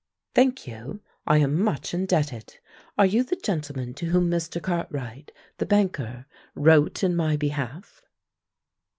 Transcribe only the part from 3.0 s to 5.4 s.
you the gentleman to whom Mr. Cartwright,